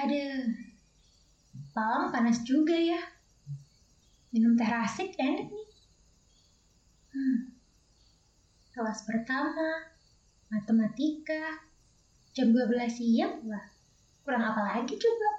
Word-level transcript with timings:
Aduh, 0.00 0.48
malam 1.76 2.08
panas 2.08 2.40
juga 2.40 2.72
ya. 2.72 2.96
Minum 4.32 4.56
teh 4.56 4.64
rasik 4.64 5.12
enak 5.20 5.52
nih. 5.52 5.68
Hmm. 7.12 7.38
Kelas 8.72 9.04
pertama, 9.04 9.92
matematika, 10.48 11.68
jam 12.32 12.48
12 12.48 12.88
siang, 12.88 13.44
wah 13.44 13.60
kurang 14.24 14.40
apa 14.40 14.62
lagi 14.72 14.96
coba? 14.96 15.30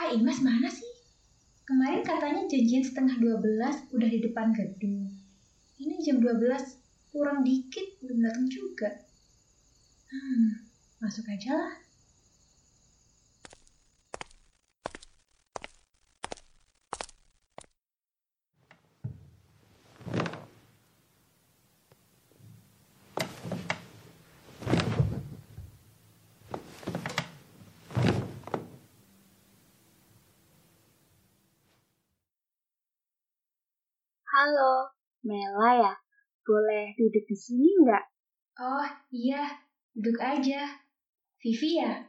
Ah, 0.00 0.08
Imas 0.16 0.40
mana 0.40 0.72
sih? 0.72 0.92
Kemarin 1.68 2.08
katanya 2.08 2.48
janjian 2.48 2.88
setengah 2.88 3.20
12 3.20 3.92
udah 3.92 4.08
di 4.08 4.18
depan 4.24 4.56
gedung. 4.56 5.12
Ini 5.76 6.00
jam 6.00 6.24
12, 6.24 7.12
kurang 7.12 7.44
dikit, 7.44 8.00
belum 8.00 8.24
datang 8.24 8.48
juga. 8.48 8.96
Hmm, 10.08 10.64
masuk 11.04 11.28
aja 11.28 11.52
lah. 11.52 11.85
Halo, 34.36 34.84
Mela 35.24 35.80
ya? 35.80 35.94
Boleh 36.44 36.92
duduk 37.00 37.24
di 37.24 37.32
sini 37.32 37.72
nggak? 37.80 38.04
Oh, 38.60 38.84
iya. 39.08 39.48
Duduk 39.96 40.20
aja. 40.20 40.76
Vivi 41.40 41.80
ya? 41.80 42.04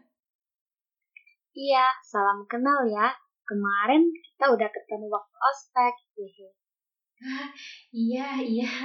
Iya, 1.56 1.88
salam 2.04 2.44
kenal 2.52 2.84
ya. 2.92 3.16
Kemarin 3.48 4.12
kita 4.12 4.44
udah 4.52 4.68
ketemu 4.68 5.08
waktu 5.08 5.36
ospek. 5.40 5.96
Hehe. 6.20 6.52
Ah, 7.24 7.48
iya, 7.96 8.44
iya. 8.44 8.76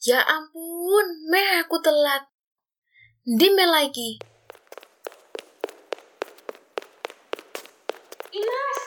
Ya 0.00 0.24
ampun, 0.24 1.28
meh 1.28 1.60
aku 1.60 1.76
telat. 1.84 2.24
Di 3.20 3.52
meh 3.52 3.68
lagi. 3.68 4.16
Imas! 8.32 8.85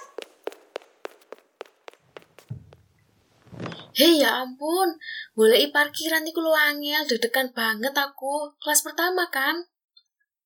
Hei 4.00 4.24
ya 4.24 4.48
ampun, 4.48 4.96
boleh 5.36 5.68
parkiran 5.76 6.24
iku 6.24 6.40
lu 6.40 6.56
angel, 6.56 7.04
deg-degan 7.04 7.52
banget 7.52 7.92
aku. 7.92 8.48
Kelas 8.56 8.80
pertama 8.80 9.28
kan? 9.28 9.60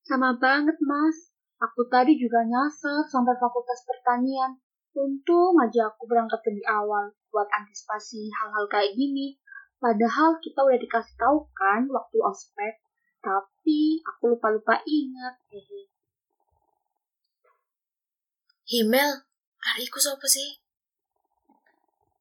Sama 0.01 0.33
banget, 0.41 0.73
Mas. 0.81 1.29
Aku 1.61 1.85
tadi 1.85 2.17
juga 2.17 2.41
nyasar 2.41 3.05
sampai 3.05 3.37
fakultas 3.37 3.85
pertanian. 3.85 4.57
Untung 4.97 5.53
aja 5.61 5.85
aku 5.85 6.09
berangkat 6.09 6.41
lebih 6.49 6.65
awal 6.65 7.13
buat 7.29 7.45
antisipasi 7.53 8.25
hal-hal 8.33 8.65
kayak 8.73 8.97
gini. 8.97 9.37
Padahal 9.77 10.41
kita 10.41 10.65
udah 10.65 10.79
dikasih 10.81 11.13
tahu 11.13 11.45
kan 11.53 11.85
waktu 11.93 12.17
ospek. 12.25 12.81
Tapi 13.21 14.01
aku 14.01 14.33
lupa-lupa 14.33 14.81
ingat. 14.81 15.37
Hehe. 15.53 15.93
Himel, 18.65 19.29
hariku 19.61 20.01
siapa 20.01 20.25
sih? 20.25 20.57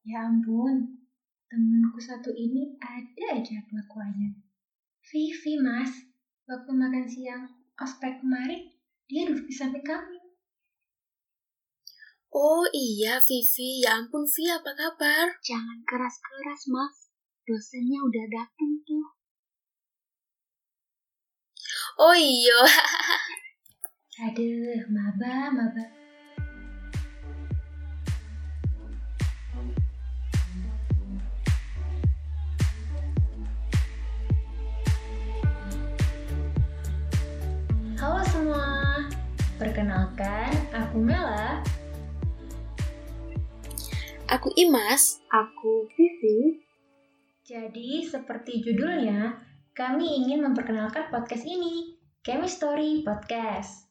Ya 0.05 0.29
ampun, 0.29 1.02
temenku 1.53 2.01
satu 2.01 2.33
ini 2.33 2.73
ada 2.81 3.37
aja 3.37 3.61
kelakuannya. 3.69 4.41
Vivi, 5.05 5.61
Mas. 5.61 6.09
Waktu 6.49 6.73
makan 6.73 7.05
siang 7.05 7.45
ospek 7.77 8.25
kemarin, 8.25 8.73
dia 9.05 9.29
duduk 9.29 9.45
di 9.45 9.53
samping 9.53 9.85
kami. 9.85 10.17
Oh 12.33 12.65
iya, 12.73 13.21
Vivi. 13.21 13.85
Ya 13.85 14.01
ampun, 14.01 14.25
Vi, 14.25 14.49
apa 14.49 14.73
kabar? 14.73 15.37
Jangan 15.45 15.85
keras-keras, 15.85 16.65
Mas. 16.73 17.13
Dosennya 17.45 18.01
udah 18.01 18.25
datang 18.33 18.71
tuh. 18.89 19.07
Oh 22.01 22.17
iya. 22.17 22.65
Aduh, 24.25 24.81
maba, 24.89 25.53
maba. 25.53 26.02
Perkenalkan 39.63 40.51
aku 40.75 40.99
Mela. 40.99 41.63
Aku 44.27 44.51
Imas. 44.59 45.23
Aku 45.31 45.87
Vivi. 45.95 46.59
Jadi 47.47 48.03
seperti 48.03 48.59
judulnya, 48.59 49.39
kami 49.71 50.19
ingin 50.19 50.43
memperkenalkan 50.43 51.07
podcast 51.07 51.47
ini, 51.47 51.95
Chemistry 52.19 53.07
Podcast. 53.07 53.87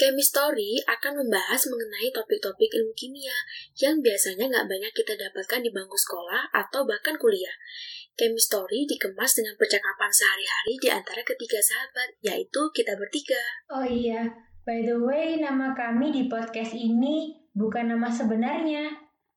Chemistry 0.00 0.80
akan 0.88 1.20
membahas 1.20 1.68
mengenai 1.68 2.16
topik-topik 2.16 2.68
ilmu 2.68 2.96
kimia 2.96 3.36
yang 3.76 4.00
biasanya 4.00 4.48
nggak 4.48 4.68
banyak 4.72 4.92
kita 4.96 5.12
dapatkan 5.20 5.60
di 5.60 5.68
bangku 5.68 6.00
sekolah 6.00 6.48
atau 6.52 6.88
bahkan 6.88 7.20
kuliah. 7.20 7.56
Chemistry 8.16 8.88
dikemas 8.88 9.36
dengan 9.36 9.52
percakapan 9.60 10.08
sehari-hari 10.08 10.74
di 10.80 10.88
antara 10.88 11.20
ketiga 11.20 11.60
sahabat, 11.60 12.16
yaitu 12.24 12.60
kita 12.72 12.96
bertiga. 12.96 13.44
Oh 13.68 13.84
iya, 13.84 14.24
by 14.64 14.80
the 14.88 14.96
way, 14.96 15.36
nama 15.36 15.76
kami 15.76 16.08
di 16.08 16.22
podcast 16.24 16.72
ini 16.72 17.36
bukan 17.52 17.92
nama 17.92 18.08
sebenarnya. 18.08 18.88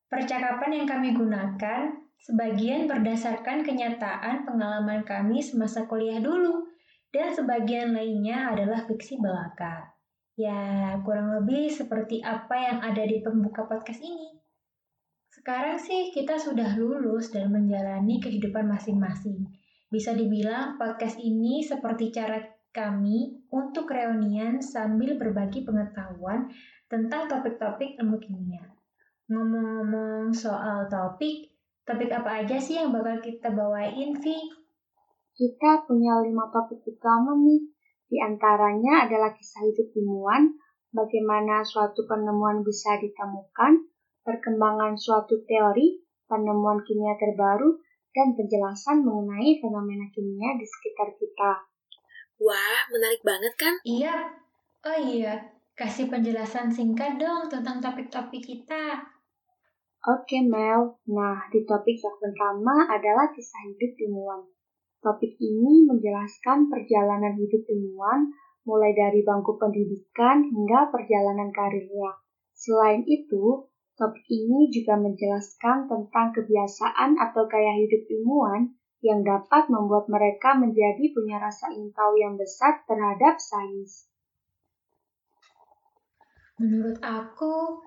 Percakapan 0.08 0.80
yang 0.80 0.88
kami 0.88 1.12
gunakan 1.12 1.92
sebagian 2.24 2.88
berdasarkan 2.88 3.68
kenyataan 3.68 4.48
pengalaman 4.48 5.04
kami 5.04 5.44
semasa 5.44 5.84
kuliah 5.86 6.24
dulu, 6.24 6.64
dan 7.12 7.36
sebagian 7.36 7.92
lainnya 7.92 8.56
adalah 8.56 8.88
fiksi 8.88 9.20
belaka. 9.20 9.92
Ya, 10.40 10.96
kurang 11.04 11.36
lebih 11.36 11.68
seperti 11.68 12.24
apa 12.24 12.56
yang 12.56 12.80
ada 12.80 13.04
di 13.04 13.20
pembuka 13.20 13.68
podcast 13.68 14.00
ini. 14.00 14.39
Sekarang 15.30 15.78
sih 15.78 16.10
kita 16.10 16.42
sudah 16.42 16.74
lulus 16.74 17.30
dan 17.30 17.54
menjalani 17.54 18.18
kehidupan 18.18 18.66
masing-masing. 18.66 19.46
Bisa 19.90 20.18
dibilang 20.18 20.78
podcast 20.82 21.22
ini 21.22 21.62
seperti 21.62 22.10
cara 22.10 22.42
kami 22.70 23.46
untuk 23.54 23.90
reunian 23.90 24.62
sambil 24.62 25.18
berbagi 25.18 25.66
pengetahuan 25.66 26.50
tentang 26.90 27.30
topik-topik 27.30 27.98
ilmu 28.02 28.18
kimia. 28.18 28.62
Ngomong-ngomong 29.30 30.34
soal 30.34 30.90
topik, 30.90 31.54
topik 31.86 32.10
apa 32.10 32.42
aja 32.46 32.58
sih 32.58 32.82
yang 32.82 32.90
bakal 32.90 33.22
kita 33.22 33.54
bawain, 33.54 34.18
Vi? 34.18 34.38
Kita 35.38 35.86
punya 35.86 36.18
lima 36.26 36.50
topik 36.50 36.82
utama 36.90 37.38
nih. 37.38 37.70
Di 38.10 38.18
antaranya 38.18 39.06
adalah 39.06 39.30
kisah 39.38 39.62
hidup 39.62 39.94
ilmuwan, 39.94 40.50
bagaimana 40.90 41.62
suatu 41.62 42.10
penemuan 42.10 42.66
bisa 42.66 42.98
ditemukan, 42.98 43.86
perkembangan 44.30 44.94
suatu 44.94 45.42
teori, 45.50 45.98
penemuan 46.30 46.86
kimia 46.86 47.18
terbaru, 47.18 47.82
dan 48.14 48.38
penjelasan 48.38 49.02
mengenai 49.02 49.58
fenomena 49.58 50.06
kimia 50.14 50.54
di 50.54 50.66
sekitar 50.70 51.18
kita. 51.18 51.66
Wah, 52.38 52.82
menarik 52.94 53.26
banget 53.26 53.54
kan? 53.58 53.74
Iya. 53.82 54.30
Oh 54.86 54.96
iya, 54.96 55.36
kasih 55.74 56.08
penjelasan 56.08 56.70
singkat 56.70 57.18
dong 57.18 57.50
tentang 57.50 57.82
topik-topik 57.82 58.40
kita. 58.40 59.02
Oke 60.08 60.40
Mel, 60.48 60.96
nah 61.12 61.44
di 61.52 61.68
topik 61.68 62.00
yang 62.00 62.16
pertama 62.16 62.88
adalah 62.88 63.28
kisah 63.36 63.68
hidup 63.68 63.92
ilmuwan. 64.08 64.48
Topik 65.04 65.36
ini 65.36 65.84
menjelaskan 65.84 66.72
perjalanan 66.72 67.36
hidup 67.36 67.68
ilmuwan 67.68 68.32
mulai 68.64 68.96
dari 68.96 69.20
bangku 69.28 69.60
pendidikan 69.60 70.48
hingga 70.48 70.88
perjalanan 70.88 71.52
karirnya. 71.52 72.16
Selain 72.56 73.04
itu, 73.08 73.69
topik 74.00 74.24
ini 74.32 74.72
juga 74.72 74.96
menjelaskan 74.96 75.92
tentang 75.92 76.32
kebiasaan 76.32 77.20
atau 77.20 77.44
gaya 77.52 77.76
hidup 77.76 78.08
ilmuwan 78.08 78.72
yang 79.04 79.24
dapat 79.28 79.68
membuat 79.68 80.08
mereka 80.08 80.56
menjadi 80.56 81.04
punya 81.12 81.36
rasa 81.40 81.68
ingin 81.76 81.92
tahu 81.92 82.16
yang 82.16 82.40
besar 82.40 82.80
terhadap 82.88 83.36
sains. 83.40 84.08
Menurut 86.60 87.00
aku, 87.00 87.80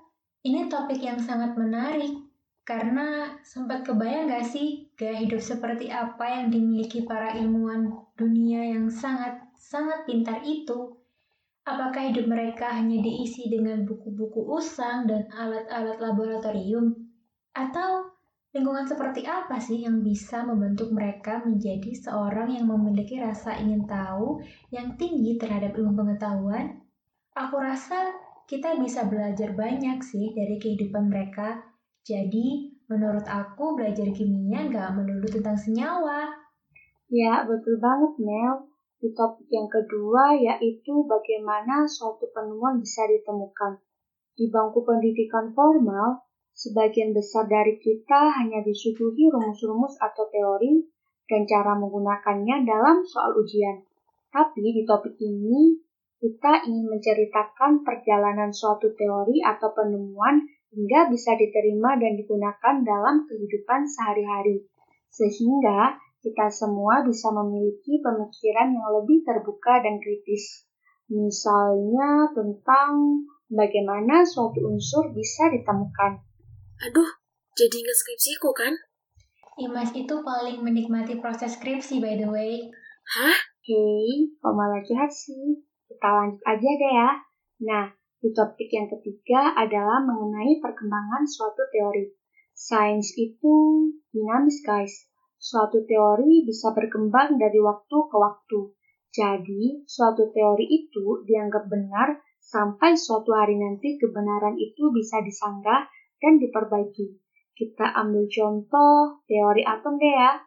ini 0.49 0.69
topik 0.69 1.01
yang 1.01 1.21
sangat 1.21 1.53
menarik 1.57 2.17
karena 2.65 3.37
sempat 3.45 3.85
kebayang 3.85 4.31
gak 4.31 4.47
sih 4.49 4.89
gaya 4.97 5.19
hidup 5.21 5.43
seperti 5.43 5.93
apa 5.93 6.25
yang 6.25 6.47
dimiliki 6.49 7.05
para 7.05 7.37
ilmuwan 7.37 7.91
dunia 8.17 8.73
yang 8.73 8.89
sangat-sangat 8.89 10.09
pintar 10.09 10.41
itu? 10.47 11.02
Apakah 11.63 12.11
hidup 12.11 12.27
mereka 12.27 12.75
hanya 12.75 12.99
diisi 12.99 13.47
dengan 13.47 13.87
buku-buku 13.87 14.51
usang 14.51 15.07
dan 15.07 15.31
alat-alat 15.31 15.99
laboratorium? 16.03 16.91
Atau 17.55 18.13
Lingkungan 18.53 18.85
seperti 18.85 19.25
apa 19.25 19.57
sih 19.57 19.81
yang 19.81 20.05
bisa 20.05 20.45
membentuk 20.45 20.93
mereka 20.93 21.41
menjadi 21.41 21.89
seorang 21.97 22.53
yang 22.53 22.69
memiliki 22.69 23.17
rasa 23.17 23.57
ingin 23.57 23.89
tahu 23.89 24.45
yang 24.69 24.93
tinggi 25.01 25.41
terhadap 25.41 25.73
ilmu 25.73 25.97
pengetahuan? 25.97 26.85
Aku 27.33 27.57
rasa 27.57 28.13
kita 28.45 28.77
bisa 28.77 29.09
belajar 29.09 29.57
banyak 29.57 30.05
sih 30.05 30.37
dari 30.37 30.61
kehidupan 30.61 31.09
mereka. 31.09 31.65
Jadi, 32.05 32.77
menurut 32.93 33.25
aku 33.25 33.73
belajar 33.73 34.13
kimia 34.13 34.69
nggak 34.69 35.01
melulu 35.01 35.25
tentang 35.33 35.57
senyawa. 35.57 36.29
Ya, 37.09 37.49
betul 37.49 37.81
banget, 37.81 38.13
Mel. 38.21 38.69
Di 39.03 39.11
topik 39.11 39.51
yang 39.51 39.67
kedua 39.67 40.39
yaitu 40.39 41.03
bagaimana 41.03 41.91
suatu 41.91 42.31
penemuan 42.31 42.79
bisa 42.79 43.03
ditemukan. 43.11 43.83
Di 44.39 44.47
bangku 44.47 44.87
pendidikan 44.87 45.51
formal, 45.51 46.23
Sebagian 46.53 47.17
besar 47.17 47.49
dari 47.49 47.81
kita 47.81 48.29
hanya 48.37 48.61
disuguhi 48.61 49.33
rumus-rumus 49.33 49.97
atau 49.97 50.29
teori 50.29 50.85
dan 51.25 51.49
cara 51.49 51.73
menggunakannya 51.81 52.69
dalam 52.69 53.01
soal 53.09 53.33
ujian. 53.41 53.81
Tapi 54.29 54.61
di 54.61 54.85
topik 54.85 55.17
ini, 55.17 55.81
kita 56.21 56.69
ingin 56.69 56.93
menceritakan 56.93 57.83
perjalanan 57.83 58.53
suatu 58.53 58.93
teori 58.93 59.41
atau 59.41 59.73
penemuan 59.73 60.45
hingga 60.71 61.09
bisa 61.09 61.35
diterima 61.41 61.97
dan 61.97 62.21
digunakan 62.21 62.85
dalam 62.85 63.25
kehidupan 63.25 63.89
sehari-hari. 63.89 64.69
Sehingga 65.09 65.97
kita 66.23 66.47
semua 66.55 67.03
bisa 67.03 67.35
memiliki 67.35 67.99
pemikiran 67.99 68.71
yang 68.71 68.89
lebih 69.03 69.27
terbuka 69.27 69.83
dan 69.83 69.99
kritis. 69.99 70.71
Misalnya 71.11 72.31
tentang 72.31 73.27
bagaimana 73.51 74.23
suatu 74.23 74.63
unsur 74.65 75.11
bisa 75.11 75.51
ditemukan. 75.51 76.23
Aduh, 76.89 77.11
jadi 77.59 77.75
ingat 77.75 77.97
skripsiku 77.99 78.55
kan? 78.55 78.73
Imas 79.61 79.93
itu 79.93 80.15
paling 80.23 80.63
menikmati 80.63 81.19
proses 81.19 81.59
skripsi 81.59 81.99
by 81.99 82.17
the 82.17 82.31
way. 82.31 82.71
Hah? 83.13 83.37
Hei, 83.67 84.31
kok 84.39 84.55
malah 84.55 84.81
jahat 84.87 85.11
sih? 85.11 85.61
Kita 85.91 86.09
lanjut 86.09 86.43
aja 86.47 86.71
deh 86.71 86.93
ya. 86.97 87.11
Nah, 87.67 87.87
di 88.23 88.31
topik 88.31 88.71
yang 88.71 88.87
ketiga 88.87 89.59
adalah 89.59 90.01
mengenai 90.07 90.63
perkembangan 90.63 91.27
suatu 91.27 91.67
teori. 91.69 92.15
Sains 92.55 93.11
itu 93.19 93.55
dinamis 94.15 94.63
guys. 94.63 95.12
Suatu 95.43 95.83
teori 95.83 96.47
bisa 96.47 96.71
berkembang 96.71 97.35
dari 97.35 97.59
waktu 97.59 97.97
ke 98.07 98.15
waktu. 98.15 98.79
Jadi, 99.11 99.83
suatu 99.91 100.31
teori 100.31 100.71
itu 100.71 101.27
dianggap 101.27 101.67
benar 101.67 102.23
sampai 102.39 102.95
suatu 102.95 103.35
hari 103.35 103.59
nanti 103.59 103.99
kebenaran 103.99 104.55
itu 104.55 104.95
bisa 104.95 105.19
disanggah 105.19 105.91
dan 106.23 106.39
diperbaiki. 106.39 107.19
Kita 107.59 107.91
ambil 107.91 108.31
contoh 108.31 109.19
teori 109.27 109.67
atom 109.67 109.99
deh 109.99 110.15
ya. 110.15 110.39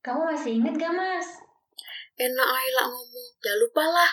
Kamu 0.00 0.24
masih 0.24 0.64
inget 0.64 0.80
gak, 0.80 0.96
Mas? 0.96 1.28
Enak 2.16 2.48
Ayla 2.48 2.88
ngomong, 2.88 3.28
gak 3.36 3.56
lupa 3.60 3.84
lah. 3.84 4.12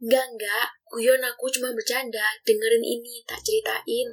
Enggak, 0.00 0.32
enggak. 0.32 0.68
Guyon 0.88 1.20
aku 1.20 1.52
cuma 1.52 1.76
bercanda. 1.76 2.24
Dengerin 2.46 2.80
ini, 2.80 3.20
tak 3.28 3.44
ceritain. 3.44 4.08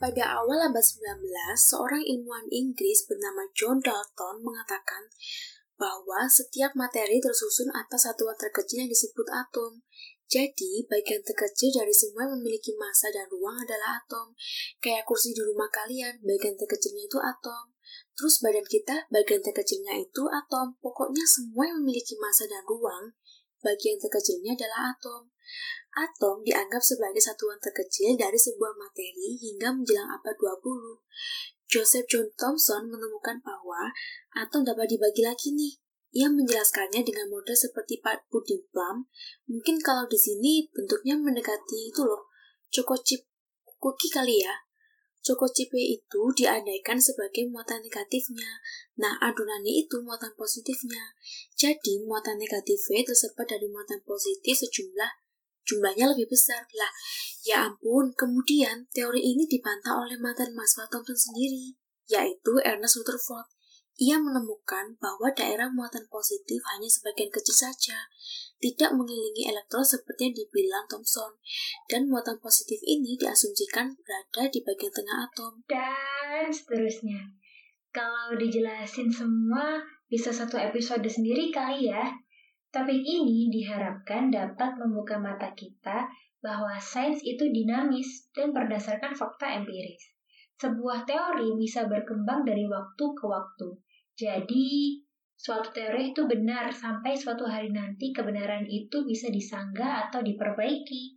Pada 0.00 0.24
awal 0.36 0.64
abad 0.64 0.80
19, 0.80 1.28
seorang 1.56 2.00
ilmuwan 2.00 2.48
Inggris 2.48 3.04
bernama 3.04 3.44
John 3.52 3.84
Dalton 3.84 4.40
mengatakan 4.40 5.08
bahwa 5.80 6.24
setiap 6.28 6.72
materi 6.76 7.20
tersusun 7.20 7.68
atas 7.72 8.08
satuan 8.08 8.36
terkecil 8.36 8.84
yang 8.84 8.92
disebut 8.92 9.28
atom. 9.28 9.84
Jadi, 10.30 10.88
bagian 10.88 11.20
terkecil 11.20 11.72
dari 11.72 11.92
semua 11.92 12.28
yang 12.28 12.36
memiliki 12.40 12.72
massa 12.80 13.12
dan 13.12 13.28
ruang 13.28 13.60
adalah 13.60 14.00
atom. 14.00 14.32
Kayak 14.80 15.04
kursi 15.04 15.36
di 15.36 15.42
rumah 15.44 15.68
kalian, 15.68 16.20
bagian 16.24 16.56
terkecilnya 16.56 17.04
itu 17.04 17.18
atom. 17.20 17.76
Terus 18.16 18.40
badan 18.44 18.64
kita, 18.64 19.08
bagian 19.12 19.42
terkecilnya 19.44 20.00
itu 20.00 20.22
atom. 20.32 20.80
Pokoknya 20.80 21.24
semua 21.28 21.68
yang 21.68 21.84
memiliki 21.84 22.16
massa 22.16 22.48
dan 22.48 22.62
ruang, 22.64 23.16
bagian 23.60 23.96
terkecilnya 24.00 24.56
adalah 24.56 24.92
atom. 24.96 25.28
Atom 25.90 26.42
dianggap 26.46 26.80
sebagai 26.80 27.18
satuan 27.18 27.58
terkecil 27.58 28.14
dari 28.14 28.38
sebuah 28.38 28.74
materi 28.78 29.34
hingga 29.36 29.74
menjelang 29.74 30.10
abad 30.20 30.36
20. 30.38 31.02
Joseph 31.70 32.06
John 32.10 32.26
Thomson 32.34 32.90
menemukan 32.90 33.38
bahwa 33.42 33.94
atom 34.34 34.66
dapat 34.66 34.90
dibagi 34.90 35.22
lagi 35.22 35.54
nih. 35.54 35.78
Ia 36.10 36.26
menjelaskannya 36.26 37.06
dengan 37.06 37.30
model 37.30 37.54
seperti 37.54 38.02
puding 38.02 38.66
plum. 38.74 39.06
Mungkin 39.46 39.78
kalau 39.78 40.10
di 40.10 40.18
sini 40.18 40.66
bentuknya 40.74 41.14
mendekati 41.14 41.94
itu 41.94 42.02
loh, 42.02 42.26
choco 42.66 42.98
chip 42.98 43.30
cookie 43.78 44.10
kali 44.10 44.42
ya. 44.42 44.54
Chip 45.20 45.68
itu 45.76 46.22
diandaikan 46.32 46.96
sebagai 46.96 47.44
muatan 47.52 47.84
negatifnya. 47.84 48.56
Nah, 48.96 49.20
adunannya 49.20 49.84
itu 49.84 50.00
muatan 50.00 50.32
positifnya. 50.32 51.12
Jadi, 51.52 52.00
muatan 52.08 52.40
negatif 52.40 52.80
V 52.88 53.04
tersebar 53.04 53.44
dari 53.44 53.68
muatan 53.68 54.00
positif 54.08 54.56
sejumlah 54.64 55.12
jumlahnya 55.68 56.10
lebih 56.16 56.26
besar. 56.32 56.64
Lah, 56.72 56.90
ya 57.44 57.68
ampun, 57.68 58.16
kemudian 58.16 58.88
teori 58.90 59.20
ini 59.20 59.44
dibantah 59.44 60.00
oleh 60.00 60.16
mantan 60.16 60.56
mahasiswa 60.56 60.88
Thomson 60.88 61.14
sendiri, 61.14 61.76
yaitu 62.08 62.58
Ernest 62.64 62.98
Rutherford. 62.98 63.46
Ia 64.00 64.16
menemukan 64.16 64.96
bahwa 64.96 65.28
daerah 65.36 65.68
muatan 65.68 66.08
positif 66.08 66.64
hanya 66.72 66.88
sebagian 66.88 67.28
kecil 67.28 67.52
saja, 67.52 68.08
tidak 68.60 68.92
mengelilingi 68.92 69.48
elektron 69.48 69.80
seperti 69.80 70.28
yang 70.28 70.36
dibilang 70.36 70.84
Thomson, 70.84 71.32
dan 71.88 72.06
muatan 72.06 72.36
positif 72.44 72.76
ini 72.84 73.16
diasumsikan 73.16 73.96
berada 74.04 74.52
di 74.52 74.60
bagian 74.60 74.92
tengah 74.92 75.16
atom. 75.26 75.52
Dan 75.64 76.52
seterusnya. 76.52 77.24
Kalau 77.90 78.38
dijelasin 78.38 79.10
semua, 79.10 79.82
bisa 80.06 80.30
satu 80.30 80.60
episode 80.60 81.02
sendiri 81.08 81.50
kali 81.50 81.90
ya. 81.90 82.12
Topik 82.70 83.02
ini 83.02 83.50
diharapkan 83.50 84.30
dapat 84.30 84.78
membuka 84.78 85.18
mata 85.18 85.50
kita 85.58 86.06
bahwa 86.38 86.78
sains 86.78 87.18
itu 87.26 87.50
dinamis 87.50 88.30
dan 88.30 88.54
berdasarkan 88.54 89.10
fakta 89.10 89.58
empiris. 89.58 90.14
Sebuah 90.60 91.02
teori 91.02 91.56
bisa 91.58 91.90
berkembang 91.90 92.46
dari 92.46 92.68
waktu 92.70 93.04
ke 93.16 93.24
waktu. 93.26 93.68
Jadi, 94.14 95.00
suatu 95.40 95.72
teori 95.72 96.12
itu 96.12 96.28
benar 96.28 96.68
sampai 96.68 97.16
suatu 97.16 97.48
hari 97.48 97.72
nanti 97.72 98.12
kebenaran 98.12 98.68
itu 98.68 99.08
bisa 99.08 99.32
disanggah 99.32 100.08
atau 100.08 100.20
diperbaiki. 100.20 101.16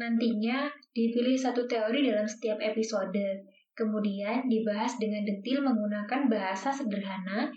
Nantinya, 0.00 0.72
dipilih 0.96 1.36
satu 1.36 1.68
teori 1.68 2.08
dalam 2.08 2.24
setiap 2.24 2.56
episode, 2.58 3.44
kemudian 3.76 4.48
dibahas 4.48 4.96
dengan 4.96 5.28
detil 5.28 5.60
menggunakan 5.60 6.26
bahasa 6.32 6.72
sederhana 6.72 7.52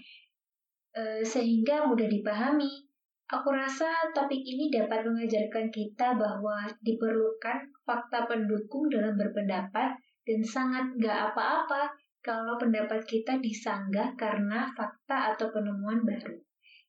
eh, 0.91 1.23
sehingga 1.23 1.87
mudah 1.87 2.05
dipahami. 2.11 2.83
Aku 3.27 3.51
rasa 3.51 4.11
topik 4.11 4.39
ini 4.39 4.71
dapat 4.71 5.07
mengajarkan 5.07 5.71
kita 5.71 6.15
bahwa 6.15 6.67
diperlukan 6.83 7.59
fakta 7.83 8.27
pendukung 8.27 8.87
dalam 8.87 9.15
berpendapat 9.19 9.99
dan 10.23 10.39
sangat 10.43 10.95
nggak 10.95 11.31
apa-apa 11.31 11.91
kalau 12.27 12.59
pendapat 12.59 12.99
kita 13.07 13.39
disanggah 13.39 14.11
karena 14.19 14.67
fakta 14.75 15.31
atau 15.31 15.47
penemuan 15.47 16.03
baru. 16.03 16.35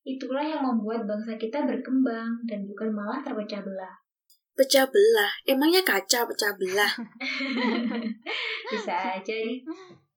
Itulah 0.03 0.43
yang 0.43 0.67
membuat 0.67 1.07
bangsa 1.07 1.39
kita 1.39 1.63
berkembang 1.63 2.43
dan 2.51 2.67
bukan 2.67 2.91
malah 2.91 3.23
terpecah 3.23 3.63
belah. 3.63 3.95
Pecah 4.59 4.91
belah? 4.91 5.31
Emangnya 5.47 5.87
kaca 5.87 6.27
pecah 6.27 6.59
belah? 6.59 6.91
Bisa 8.75 9.15
aja 9.15 9.35
nih. 9.39 9.63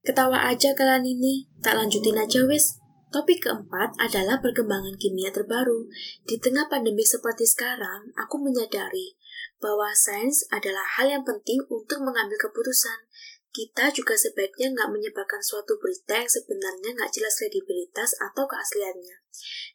Ketawa 0.01 0.49
aja 0.49 0.73
kalian 0.73 1.05
ini, 1.05 1.45
tak 1.61 1.77
lanjutin 1.77 2.17
aja 2.17 2.41
wis. 2.49 2.81
Topik 3.13 3.45
keempat 3.45 3.93
adalah 4.01 4.41
perkembangan 4.41 4.97
kimia 4.97 5.29
terbaru. 5.29 5.85
Di 6.25 6.41
tengah 6.41 6.65
pandemi 6.65 7.05
seperti 7.05 7.45
sekarang, 7.45 8.09
aku 8.17 8.41
menyadari 8.41 9.13
bahwa 9.61 9.93
sains 9.93 10.41
adalah 10.49 10.87
hal 10.97 11.05
yang 11.05 11.21
penting 11.21 11.61
untuk 11.69 12.01
mengambil 12.01 12.39
keputusan. 12.39 13.05
Kita 13.51 13.91
juga 13.91 14.15
sebaiknya 14.15 14.71
nggak 14.71 14.91
menyebarkan 14.95 15.43
suatu 15.43 15.75
berita 15.75 16.15
yang 16.15 16.31
sebenarnya 16.31 16.95
nggak 16.95 17.11
jelas 17.11 17.35
kredibilitas 17.35 18.15
atau 18.15 18.47
keasliannya. 18.47 19.19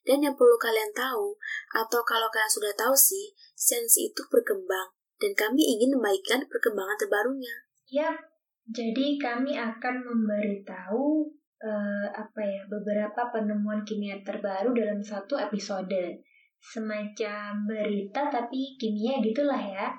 Dan 0.00 0.25
yang 0.25 0.33
perlu 0.33 0.56
kalian 0.56 0.97
tahu, 0.97 1.37
atau 1.76 2.00
kalau 2.09 2.33
kalian 2.33 2.49
sudah 2.49 2.73
tahu 2.73 2.97
sih, 2.97 3.37
sains 3.52 4.00
itu 4.00 4.25
berkembang, 4.33 4.97
dan 5.21 5.37
kami 5.37 5.61
ingin 5.76 5.92
membaikkan 5.92 6.49
perkembangan 6.49 6.97
terbarunya. 6.97 7.52
Yap, 7.92 8.16
jadi 8.64 9.21
kami 9.21 9.61
akan 9.61 9.95
memberitahu 10.09 11.28
uh, 11.61 12.06
apa 12.16 12.40
ya 12.42 12.64
beberapa 12.66 13.28
penemuan 13.28 13.85
kimia 13.85 14.25
terbaru 14.25 14.73
dalam 14.73 15.04
satu 15.04 15.37
episode. 15.37 16.25
Semacam 16.59 17.68
berita 17.68 18.33
tapi 18.33 18.75
kimia 18.80 19.21
gitulah 19.21 19.61
ya. 19.61 19.92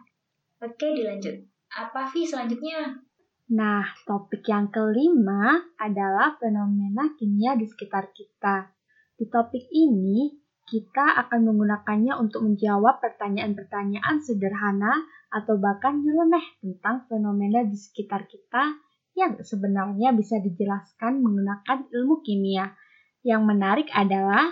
Oke 0.60 0.98
dilanjut. 0.98 1.38
Apa 1.70 2.10
Vi 2.10 2.26
selanjutnya 2.26 3.07
Nah, 3.48 3.80
topik 4.04 4.44
yang 4.52 4.68
kelima 4.68 5.56
adalah 5.80 6.36
fenomena 6.36 7.16
kimia 7.16 7.56
di 7.56 7.64
sekitar 7.64 8.12
kita. 8.12 8.68
Di 9.16 9.24
topik 9.32 9.72
ini, 9.72 10.36
kita 10.68 11.16
akan 11.24 11.48
menggunakannya 11.48 12.12
untuk 12.20 12.44
menjawab 12.44 13.00
pertanyaan-pertanyaan 13.00 14.20
sederhana 14.20 14.92
atau 15.32 15.56
bahkan 15.56 16.04
nyeleneh 16.04 16.44
tentang 16.60 17.08
fenomena 17.08 17.64
di 17.64 17.80
sekitar 17.80 18.28
kita 18.28 18.76
yang 19.16 19.40
sebenarnya 19.40 20.12
bisa 20.12 20.44
dijelaskan 20.44 21.24
menggunakan 21.24 21.88
ilmu 21.88 22.20
kimia. 22.28 22.76
Yang 23.24 23.42
menarik 23.48 23.88
adalah 23.96 24.44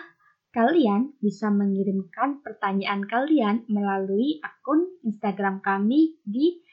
kalian 0.56 1.20
bisa 1.20 1.52
mengirimkan 1.52 2.40
pertanyaan 2.40 3.04
kalian 3.04 3.68
melalui 3.68 4.40
akun 4.40 4.88
Instagram 5.04 5.60
kami 5.60 6.16
di 6.24 6.64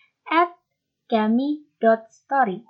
@kami.story. 1.82 2.62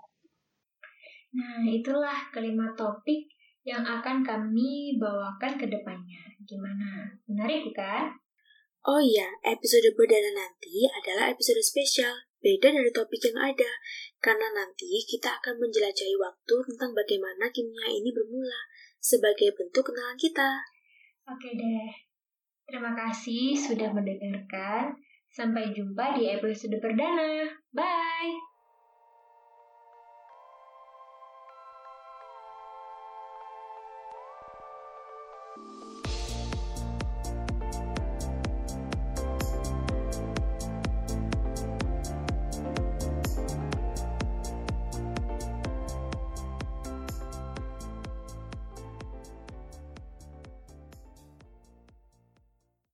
Nah, 1.37 1.61
itulah 1.69 2.33
kelima 2.33 2.73
topik 2.73 3.29
yang 3.63 3.85
akan 3.85 4.25
kami 4.25 4.97
bawakan 4.97 5.61
ke 5.61 5.69
depannya. 5.69 6.25
Gimana? 6.43 7.13
Menarik 7.29 7.69
bukan? 7.69 8.11
Oh 8.83 8.99
iya, 8.99 9.31
episode 9.47 9.95
perdana 9.95 10.35
nanti 10.35 10.91
adalah 10.91 11.31
episode 11.31 11.63
spesial, 11.63 12.11
beda 12.43 12.75
dari 12.75 12.91
topik 12.91 13.23
yang 13.23 13.39
ada, 13.39 13.71
karena 14.19 14.51
nanti 14.51 14.91
kita 15.07 15.39
akan 15.39 15.55
menjelajahi 15.63 16.19
waktu 16.19 16.55
tentang 16.67 16.91
bagaimana 16.91 17.47
kimia 17.55 17.87
ini 17.87 18.11
bermula 18.11 18.67
sebagai 18.99 19.55
bentuk 19.55 19.87
kenalan 19.87 20.19
kita. 20.19 20.59
Oke 21.31 21.55
deh. 21.55 21.87
Terima 22.67 22.91
kasih 22.99 23.55
sudah 23.55 23.95
mendengarkan. 23.95 24.99
Sampai 25.31 25.71
jumpa 25.71 26.19
di 26.19 26.29
episode 26.29 26.77
perdana. 26.83 27.47
Bye! 27.71 28.52